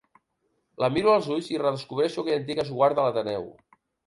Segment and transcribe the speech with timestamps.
[0.83, 3.47] La miro als ulls i redescobreixo aquell antic esguard de l'Ateneu.